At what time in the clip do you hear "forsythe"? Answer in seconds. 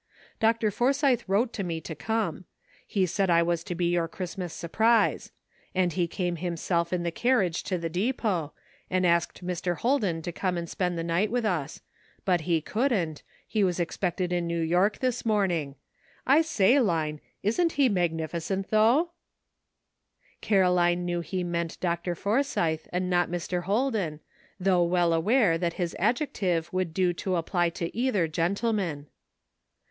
0.71-1.21, 22.15-22.87